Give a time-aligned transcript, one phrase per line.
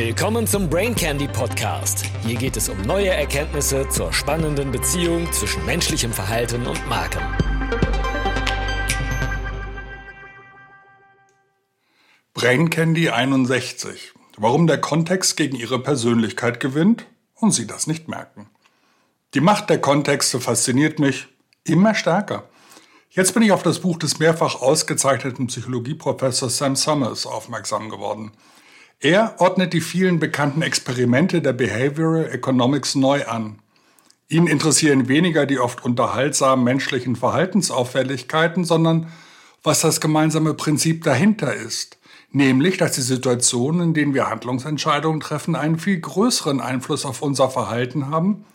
[0.00, 2.04] Willkommen zum Brain Candy Podcast.
[2.24, 7.20] Hier geht es um neue Erkenntnisse zur spannenden Beziehung zwischen menschlichem Verhalten und Marken.
[12.32, 14.12] Brain Candy 61.
[14.36, 18.48] Warum der Kontext gegen ihre Persönlichkeit gewinnt und sie das nicht merken.
[19.34, 21.26] Die Macht der Kontexte fasziniert mich
[21.64, 22.48] immer stärker.
[23.10, 28.30] Jetzt bin ich auf das Buch des mehrfach ausgezeichneten Psychologieprofessors Sam Summers aufmerksam geworden.
[29.00, 33.60] Er ordnet die vielen bekannten Experimente der Behavioral Economics neu an.
[34.28, 39.12] Ihn interessieren weniger die oft unterhaltsamen menschlichen Verhaltensauffälligkeiten, sondern
[39.62, 41.98] was das gemeinsame Prinzip dahinter ist,
[42.32, 47.50] nämlich dass die Situationen, in denen wir Handlungsentscheidungen treffen, einen viel größeren Einfluss auf unser
[47.50, 48.46] Verhalten haben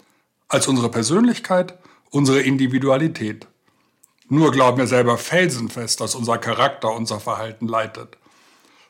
[0.50, 1.80] als unsere Persönlichkeit,
[2.10, 3.48] unsere Individualität.
[4.28, 8.18] Nur glauben wir selber felsenfest, dass unser Charakter unser Verhalten leitet.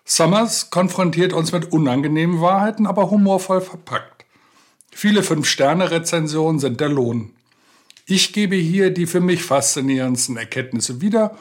[0.06, 4.26] Summers konfrontiert uns mit unangenehmen Wahrheiten, aber humorvoll verpackt.
[4.92, 7.32] Viele Fünf-Sterne-Rezensionen sind der Lohn.
[8.06, 11.38] Ich gebe hier die für mich faszinierendsten Erkenntnisse wieder,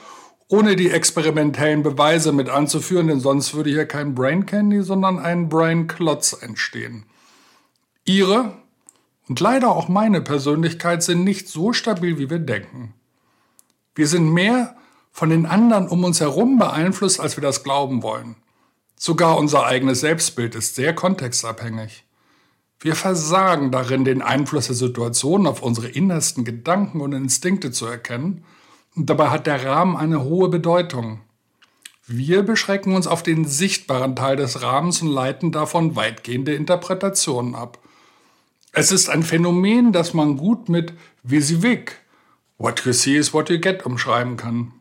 [0.48, 5.48] ohne die experimentellen Beweise mit anzuführen, denn sonst würde hier kein Brain Candy, sondern ein
[5.48, 7.04] Brain Klotz entstehen.
[8.04, 8.54] Ihre
[9.28, 12.94] und leider auch meine Persönlichkeit sind nicht so stabil, wie wir denken.
[13.94, 14.76] Wir sind mehr
[15.10, 18.36] von den anderen um uns herum beeinflusst, als wir das glauben wollen.
[19.04, 22.04] Sogar unser eigenes Selbstbild ist sehr kontextabhängig.
[22.78, 28.44] Wir versagen darin, den Einfluss der Situation auf unsere innersten Gedanken und Instinkte zu erkennen,
[28.94, 31.20] und dabei hat der Rahmen eine hohe Bedeutung.
[32.06, 37.80] Wir beschränken uns auf den sichtbaren Teil des Rahmens und leiten davon weitgehende Interpretationen ab.
[38.70, 40.92] Es ist ein Phänomen, das man gut mit
[41.24, 41.98] Visivik,
[42.56, 44.72] What you see is what you get umschreiben kann.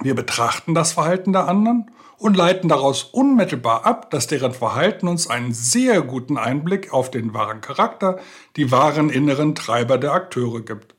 [0.00, 5.28] Wir betrachten das Verhalten der anderen und leiten daraus unmittelbar ab, dass deren Verhalten uns
[5.28, 8.18] einen sehr guten Einblick auf den wahren Charakter,
[8.56, 10.94] die wahren inneren Treiber der Akteure gibt.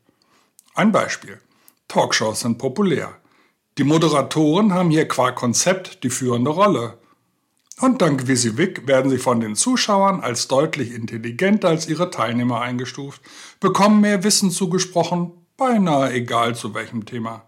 [0.74, 1.40] Ein Beispiel.
[1.88, 3.16] Talkshows sind populär.
[3.78, 6.98] Die Moderatoren haben hier qua Konzept die führende Rolle.
[7.82, 13.22] Und dank Visivik werden sie von den Zuschauern als deutlich intelligenter als ihre Teilnehmer eingestuft,
[13.60, 17.48] bekommen mehr Wissen zugesprochen beinahe egal zu welchem Thema.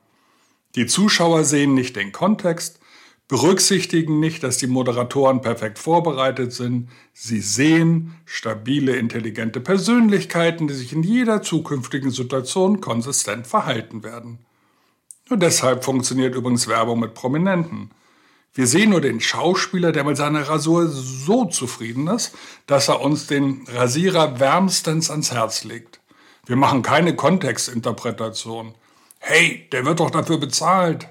[0.77, 2.79] Die Zuschauer sehen nicht den Kontext,
[3.27, 6.89] berücksichtigen nicht, dass die Moderatoren perfekt vorbereitet sind.
[7.13, 14.45] Sie sehen stabile, intelligente Persönlichkeiten, die sich in jeder zukünftigen Situation konsistent verhalten werden.
[15.27, 17.89] Nur deshalb funktioniert übrigens Werbung mit Prominenten.
[18.53, 22.35] Wir sehen nur den Schauspieler, der mit seiner Rasur so zufrieden ist,
[22.67, 26.01] dass er uns den Rasierer wärmstens ans Herz legt.
[26.45, 28.75] Wir machen keine Kontextinterpretation.
[29.19, 31.09] Hey, der wird doch dafür bezahlt.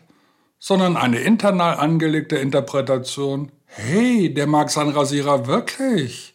[0.59, 3.53] Sondern eine internal angelegte Interpretation.
[3.67, 6.35] Hey, der mag seinen Rasierer wirklich.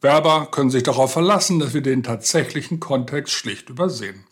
[0.00, 4.26] Werber können sich darauf verlassen, dass wir den tatsächlichen Kontext schlicht übersehen.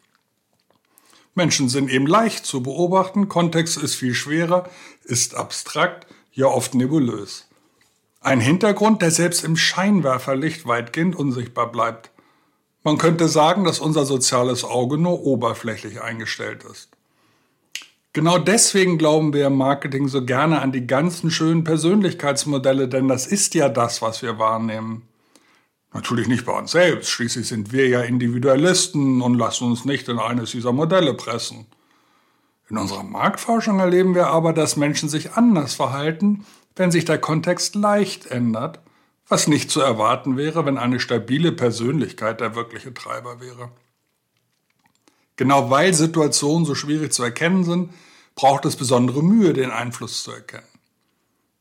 [1.34, 4.68] Menschen sind eben leicht zu beobachten, Kontext ist viel schwerer,
[5.02, 7.48] ist abstrakt, ja oft nebulös.
[8.20, 12.11] Ein Hintergrund, der selbst im Scheinwerferlicht weitgehend unsichtbar bleibt.
[12.84, 16.88] Man könnte sagen, dass unser soziales Auge nur oberflächlich eingestellt ist.
[18.12, 23.26] Genau deswegen glauben wir im Marketing so gerne an die ganzen schönen Persönlichkeitsmodelle, denn das
[23.26, 25.02] ist ja das, was wir wahrnehmen.
[25.94, 30.18] Natürlich nicht bei uns selbst, schließlich sind wir ja Individualisten und lassen uns nicht in
[30.18, 31.66] eines dieser Modelle pressen.
[32.68, 36.44] In unserer Marktforschung erleben wir aber, dass Menschen sich anders verhalten,
[36.76, 38.80] wenn sich der Kontext leicht ändert
[39.28, 43.70] was nicht zu erwarten wäre, wenn eine stabile Persönlichkeit der wirkliche Treiber wäre.
[45.36, 47.92] Genau weil Situationen so schwierig zu erkennen sind,
[48.34, 50.66] braucht es besondere Mühe, den Einfluss zu erkennen.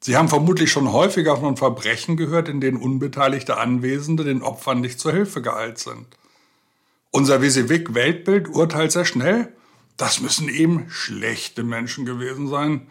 [0.03, 4.99] Sie haben vermutlich schon häufiger von Verbrechen gehört, in denen unbeteiligte Anwesende den Opfern nicht
[4.99, 6.07] zur Hilfe geeilt sind.
[7.11, 9.53] Unser Visivik-Weltbild urteilt sehr schnell,
[9.97, 12.87] das müssen eben schlechte Menschen gewesen sein.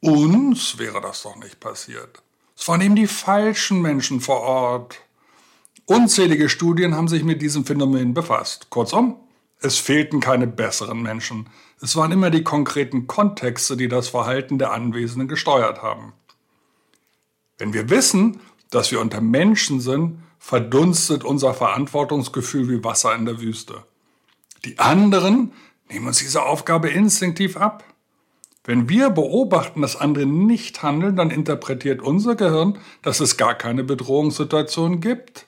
[0.00, 2.22] Uns wäre das doch nicht passiert.
[2.60, 5.00] Es waren eben die falschen Menschen vor Ort.
[5.86, 8.68] Unzählige Studien haben sich mit diesem Phänomen befasst.
[8.68, 9.16] Kurzum,
[9.60, 11.48] es fehlten keine besseren Menschen.
[11.80, 16.12] Es waren immer die konkreten Kontexte, die das Verhalten der Anwesenden gesteuert haben.
[17.56, 23.40] Wenn wir wissen, dass wir unter Menschen sind, verdunstet unser Verantwortungsgefühl wie Wasser in der
[23.40, 23.84] Wüste.
[24.66, 25.54] Die anderen
[25.88, 27.84] nehmen uns diese Aufgabe instinktiv ab.
[28.64, 33.84] Wenn wir beobachten, dass andere nicht handeln, dann interpretiert unser Gehirn, dass es gar keine
[33.84, 35.46] Bedrohungssituation gibt.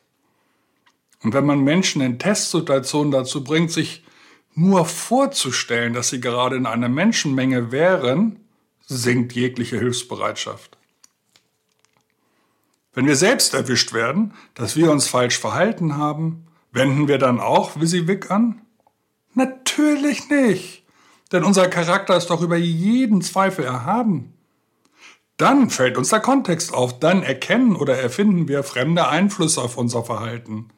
[1.23, 4.03] Und wenn man Menschen in Testsituationen dazu bringt, sich
[4.55, 8.41] nur vorzustellen, dass sie gerade in einer Menschenmenge wären,
[8.87, 10.77] sinkt jegliche Hilfsbereitschaft.
[12.95, 17.81] Wenn wir selbst erwischt werden, dass wir uns falsch verhalten haben, wenden wir dann auch
[17.81, 18.61] Wisivik an?
[19.35, 20.82] Natürlich nicht,
[21.33, 24.35] denn unser Charakter ist doch über jeden Zweifel erhaben.
[25.39, 30.05] Dann fällt uns der Kontext auf, dann erkennen oder erfinden wir fremde Einflüsse auf unser
[30.05, 30.69] Verhalten.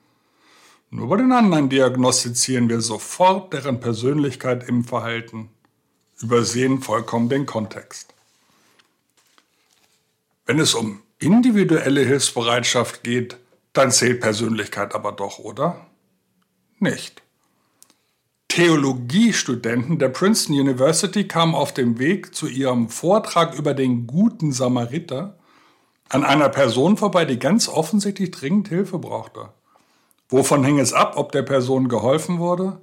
[0.91, 5.51] Nur bei den anderen diagnostizieren wir sofort deren Persönlichkeit im Verhalten,
[6.21, 8.15] übersehen vollkommen den Kontext.
[10.47, 13.39] Wenn es um individuelle Hilfsbereitschaft geht,
[13.73, 15.85] dann zählt Persönlichkeit aber doch, oder?
[16.79, 17.24] Nicht.
[18.55, 25.37] Theologiestudenten der Princeton University kamen auf dem Weg zu ihrem Vortrag über den guten Samariter
[26.09, 29.49] an einer Person vorbei, die ganz offensichtlich dringend Hilfe brauchte.
[30.29, 32.81] Wovon hing es ab, ob der Person geholfen wurde?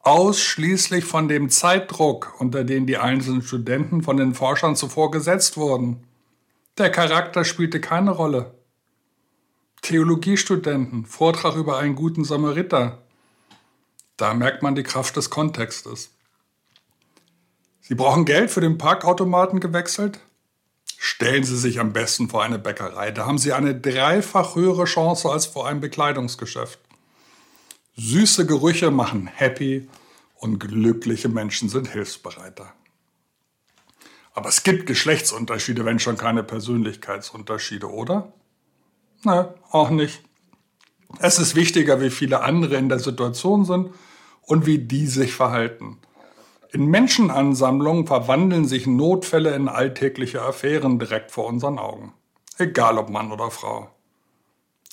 [0.00, 6.04] Ausschließlich von dem Zeitdruck, unter den die einzelnen Studenten von den Forschern zuvor gesetzt wurden.
[6.78, 8.54] Der Charakter spielte keine Rolle.
[9.82, 13.03] Theologiestudenten, Vortrag über einen guten Samariter.
[14.16, 16.10] Da merkt man die Kraft des Kontextes.
[17.80, 20.20] Sie brauchen Geld für den Parkautomaten gewechselt?
[20.96, 23.10] Stellen Sie sich am besten vor eine Bäckerei.
[23.10, 26.78] Da haben Sie eine dreifach höhere Chance als vor einem Bekleidungsgeschäft.
[27.96, 29.88] Süße Gerüche machen happy
[30.36, 32.72] und glückliche Menschen sind hilfsbereiter.
[34.32, 38.32] Aber es gibt Geschlechtsunterschiede, wenn schon keine Persönlichkeitsunterschiede, oder?
[39.22, 40.22] Na, auch nicht.
[41.20, 43.90] Es ist wichtiger, wie viele andere in der Situation sind
[44.42, 45.98] und wie die sich verhalten.
[46.72, 52.12] In Menschenansammlungen verwandeln sich Notfälle in alltägliche Affären direkt vor unseren Augen.
[52.58, 53.90] Egal ob Mann oder Frau.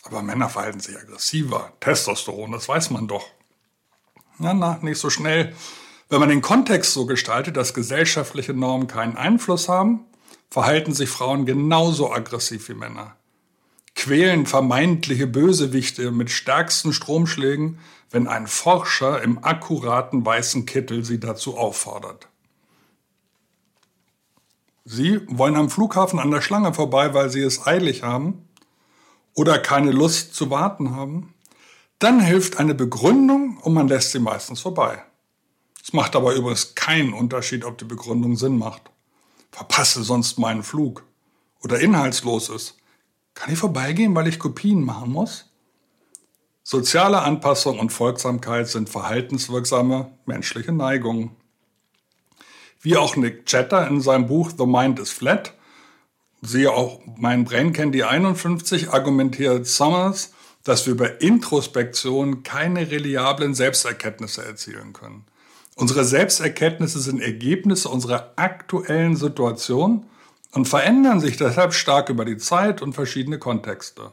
[0.03, 1.73] Aber Männer verhalten sich aggressiver.
[1.79, 3.25] Testosteron, das weiß man doch.
[4.37, 5.55] Na, na, nicht so schnell.
[6.09, 10.05] Wenn man den Kontext so gestaltet, dass gesellschaftliche Normen keinen Einfluss haben,
[10.49, 13.15] verhalten sich Frauen genauso aggressiv wie Männer.
[13.95, 17.79] Quälen vermeintliche Bösewichte mit stärksten Stromschlägen,
[18.09, 22.27] wenn ein Forscher im akkuraten weißen Kittel sie dazu auffordert.
[24.83, 28.47] Sie wollen am Flughafen an der Schlange vorbei, weil sie es eilig haben
[29.33, 31.33] oder keine Lust zu warten haben.
[31.99, 35.03] Dann hilft eine Begründung und man lässt sie meistens vorbei.
[35.83, 38.91] Es macht aber übrigens keinen Unterschied, ob die Begründung Sinn macht.
[39.51, 41.03] Verpasse sonst meinen Flug
[41.63, 42.77] oder inhaltslos ist.
[43.41, 45.49] Kann ich vorbeigehen, weil ich Kopien machen muss?
[46.61, 51.31] Soziale Anpassung und Folgsamkeit sind verhaltenswirksame menschliche Neigungen.
[52.81, 55.55] Wie auch Nick Chatter in seinem Buch The Mind is Flat,
[56.43, 60.33] siehe auch mein Brain Candy 51, argumentiert Summers,
[60.63, 65.25] dass wir über Introspektion keine reliablen Selbsterkenntnisse erzielen können.
[65.73, 70.05] Unsere Selbsterkenntnisse sind Ergebnisse unserer aktuellen Situation
[70.51, 74.11] und verändern sich deshalb stark über die Zeit und verschiedene Kontexte.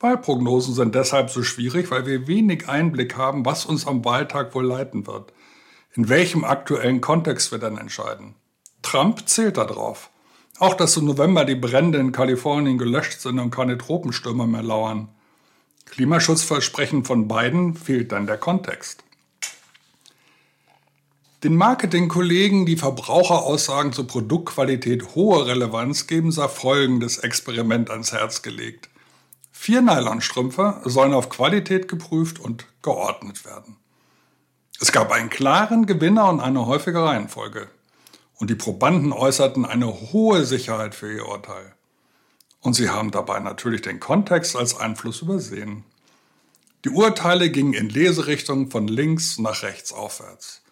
[0.00, 4.66] Wahlprognosen sind deshalb so schwierig, weil wir wenig Einblick haben, was uns am Wahltag wohl
[4.66, 5.32] leiten wird,
[5.94, 8.34] in welchem aktuellen Kontext wir dann entscheiden.
[8.82, 10.10] Trump zählt darauf.
[10.58, 15.08] Auch, dass im November die Brände in Kalifornien gelöscht sind und keine Tropenstürme mehr lauern.
[15.86, 19.03] Klimaschutzversprechen von Biden fehlt dann der Kontext.
[21.44, 28.88] Den Marketingkollegen, die Verbraucheraussagen zur Produktqualität hohe Relevanz geben, sei folgendes Experiment ans Herz gelegt.
[29.52, 33.76] Vier Nylonstrümpfe sollen auf Qualität geprüft und geordnet werden.
[34.80, 37.68] Es gab einen klaren Gewinner und eine häufige Reihenfolge.
[38.36, 41.74] Und die Probanden äußerten eine hohe Sicherheit für ihr Urteil.
[42.60, 45.84] Und sie haben dabei natürlich den Kontext als Einfluss übersehen.
[46.86, 50.63] Die Urteile gingen in Leserichtung von links nach rechts aufwärts.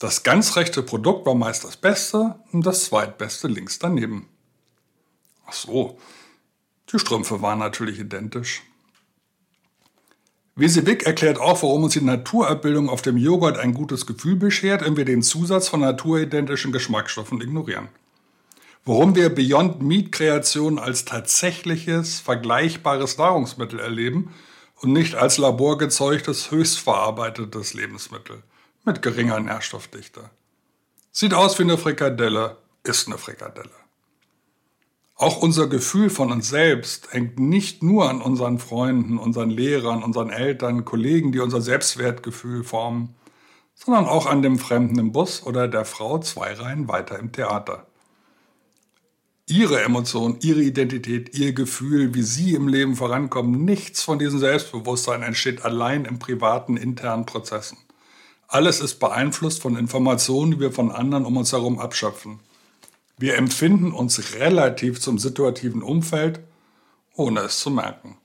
[0.00, 4.30] Das ganz rechte Produkt war meist das Beste und das zweitbeste links daneben.
[5.46, 5.98] Ach so,
[6.90, 8.62] die Strümpfe waren natürlich identisch.
[10.56, 14.96] Wiesewig erklärt auch, warum uns die Naturabbildung auf dem Joghurt ein gutes Gefühl beschert, wenn
[14.96, 17.88] wir den Zusatz von naturidentischen Geschmacksstoffen ignorieren.
[18.86, 24.32] Warum wir Beyond Meat Kreationen als tatsächliches, vergleichbares Nahrungsmittel erleben
[24.76, 28.42] und nicht als laborgezeugtes, höchst verarbeitetes Lebensmittel
[28.84, 30.30] mit geringer Nährstoffdichte.
[31.12, 33.70] Sieht aus wie eine Frikadelle, ist eine Frikadelle.
[35.16, 40.30] Auch unser Gefühl von uns selbst hängt nicht nur an unseren Freunden, unseren Lehrern, unseren
[40.30, 43.14] Eltern, Kollegen, die unser Selbstwertgefühl formen,
[43.74, 47.86] sondern auch an dem Fremden im Bus oder der Frau zwei Reihen weiter im Theater.
[49.46, 55.22] Ihre Emotion, ihre Identität, ihr Gefühl, wie sie im Leben vorankommen, nichts von diesem Selbstbewusstsein
[55.22, 57.76] entsteht allein im privaten internen Prozessen.
[58.52, 62.40] Alles ist beeinflusst von Informationen, die wir von anderen um uns herum abschöpfen.
[63.16, 66.40] Wir empfinden uns relativ zum situativen Umfeld
[67.14, 68.16] ohne es zu merken.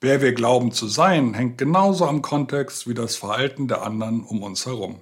[0.00, 4.42] Wer wir glauben zu sein, hängt genauso am Kontext wie das Verhalten der anderen um
[4.42, 5.00] uns herum.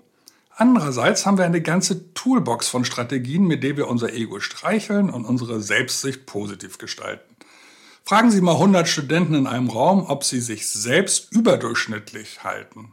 [0.56, 5.24] Andererseits haben wir eine ganze Toolbox von Strategien, mit der wir unser Ego streicheln und
[5.24, 7.36] unsere Selbstsicht positiv gestalten.
[8.04, 12.92] Fragen Sie mal 100 Studenten in einem Raum, ob sie sich selbst überdurchschnittlich halten.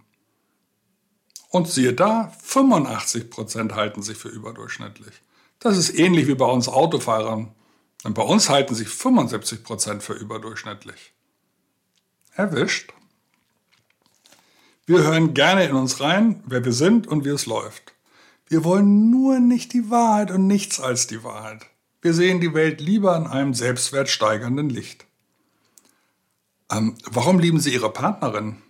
[1.57, 5.23] Und siehe da, 85% halten sich für überdurchschnittlich.
[5.57, 7.51] Das ist ähnlich wie bei uns Autofahrern.
[8.03, 11.13] Und bei uns halten sich 75% für überdurchschnittlich.
[12.35, 12.93] Erwischt.
[14.85, 17.95] Wir hören gerne in uns rein, wer wir sind und wie es läuft.
[18.45, 21.65] Wir wollen nur nicht die Wahrheit und nichts als die Wahrheit.
[22.03, 25.07] Wir sehen die Welt lieber in einem selbstwertsteigernden Licht.
[26.71, 28.61] Ähm, warum lieben Sie Ihre Partnerin?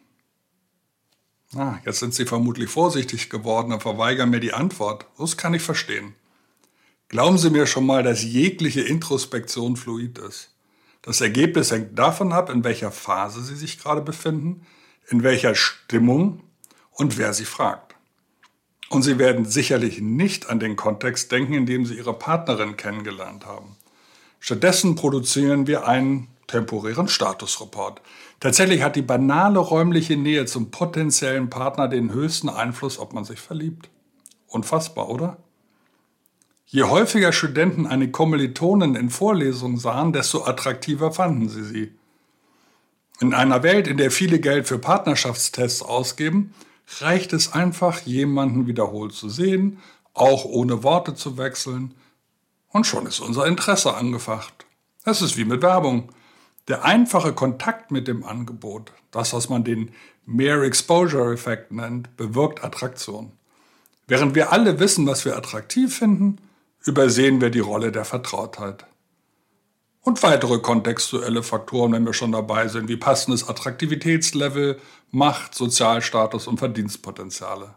[1.55, 5.05] Ah, jetzt sind Sie vermutlich vorsichtig geworden und verweigern mir die Antwort.
[5.17, 6.13] Das kann ich verstehen.
[7.07, 10.49] Glauben Sie mir schon mal, dass jegliche Introspektion fluid ist.
[11.01, 14.65] Das Ergebnis hängt davon ab, in welcher Phase Sie sich gerade befinden,
[15.07, 16.41] in welcher Stimmung
[16.91, 17.95] und wer Sie fragt.
[18.89, 23.45] Und Sie werden sicherlich nicht an den Kontext denken, in dem Sie Ihre Partnerin kennengelernt
[23.45, 23.77] haben.
[24.41, 28.01] Stattdessen produzieren wir einen temporären Statusreport.
[28.39, 33.39] Tatsächlich hat die banale räumliche Nähe zum potenziellen Partner den höchsten Einfluss, ob man sich
[33.39, 33.89] verliebt.
[34.47, 35.37] Unfassbar, oder?
[36.65, 41.93] Je häufiger Studenten eine Kommilitonin in Vorlesungen sahen, desto attraktiver fanden sie sie.
[43.19, 46.53] In einer Welt, in der viele Geld für Partnerschaftstests ausgeben,
[46.99, 49.79] reicht es einfach, jemanden wiederholt zu sehen,
[50.13, 51.93] auch ohne Worte zu wechseln,
[52.69, 54.65] und schon ist unser Interesse angefacht.
[55.03, 56.09] Es ist wie mit Werbung.
[56.67, 59.91] Der einfache Kontakt mit dem Angebot, das, was man den
[60.25, 63.31] Mere Exposure Effekt nennt, bewirkt Attraktion.
[64.07, 66.37] Während wir alle wissen, was wir attraktiv finden,
[66.85, 68.85] übersehen wir die Rolle der Vertrautheit.
[70.01, 74.79] Und weitere kontextuelle Faktoren, wenn wir schon dabei sind, wie passendes Attraktivitätslevel,
[75.11, 77.75] Macht, Sozialstatus und Verdienstpotenziale.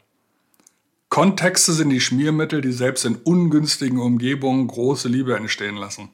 [1.08, 6.10] Kontexte sind die Schmiermittel, die selbst in ungünstigen Umgebungen große Liebe entstehen lassen.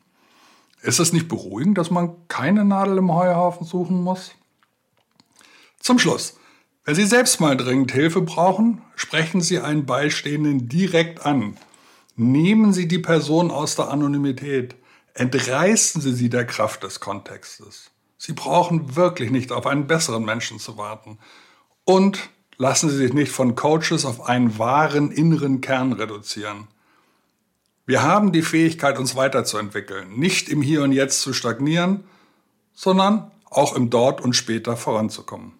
[0.86, 4.30] Ist es nicht beruhigend, dass man keine Nadel im Heuhaufen suchen muss?
[5.80, 6.38] Zum Schluss.
[6.84, 11.56] Wenn Sie selbst mal dringend Hilfe brauchen, sprechen Sie einen Beistehenden direkt an.
[12.14, 14.76] Nehmen Sie die Person aus der Anonymität.
[15.14, 17.90] Entreißen Sie sie der Kraft des Kontextes.
[18.16, 21.18] Sie brauchen wirklich nicht auf einen besseren Menschen zu warten.
[21.84, 26.68] Und lassen Sie sich nicht von Coaches auf einen wahren inneren Kern reduzieren.
[27.86, 32.02] Wir haben die Fähigkeit, uns weiterzuentwickeln, nicht im Hier und Jetzt zu stagnieren,
[32.74, 35.52] sondern auch im Dort und später voranzukommen.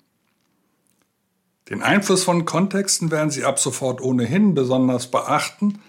[1.71, 5.81] Den Einfluss von Kontexten werden Sie ab sofort ohnehin besonders beachten,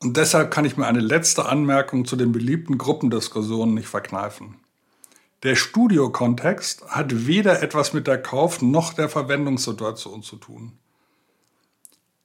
[0.00, 4.56] und deshalb kann ich mir eine letzte Anmerkung zu den beliebten Gruppendiskussionen nicht verkneifen.
[5.44, 10.72] Der Studiokontext hat weder etwas mit der Kauf- noch der Verwendungssituation zu tun.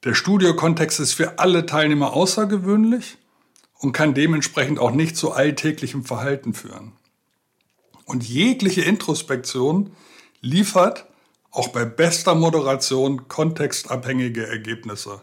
[0.04, 3.20] Der Studiokontext ist für alle Teilnehmer außergewöhnlich
[3.80, 6.94] und kann dementsprechend auch nicht zu alltäglichem Verhalten führen.
[8.06, 9.92] Und jegliche Introspektion
[10.42, 11.08] liefert
[11.52, 15.22] auch bei bester Moderation kontextabhängige Ergebnisse.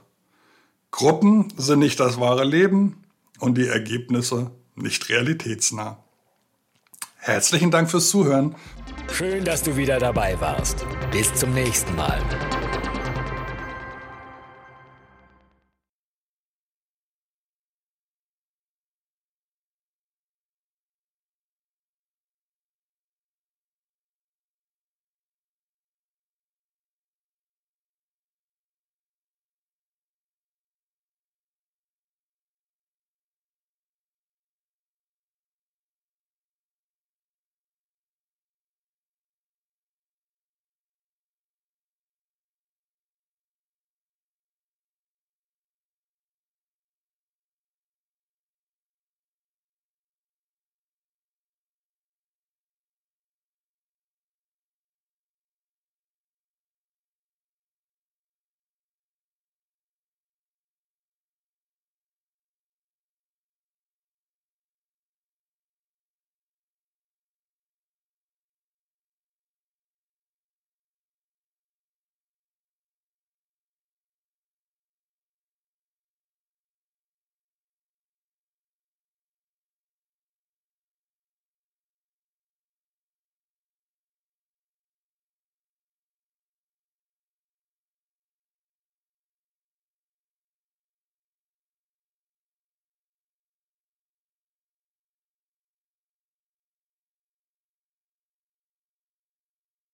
[0.91, 3.05] Gruppen sind nicht das wahre Leben
[3.41, 6.03] und die Ergebnisse nicht realitätsnah.
[7.17, 8.55] Herzlichen Dank fürs Zuhören.
[9.13, 10.85] Schön, dass du wieder dabei warst.
[11.11, 12.21] Bis zum nächsten Mal.